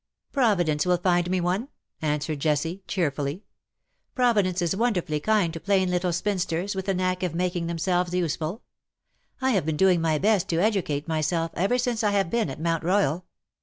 [0.29, 1.67] ^'" Providence will find me one,^^
[2.01, 3.01] answered Jessie, IX SOCIETY.
[3.03, 3.43] 183 cheerfully.
[4.13, 7.77] ^^ Providence is wonderfully kind to plain little spinsters witli a knack of making them
[7.77, 8.63] selves useful.
[9.41, 12.59] I have been doing my best to educate myself ever since I have been at
[12.59, 13.27] Mount Royal.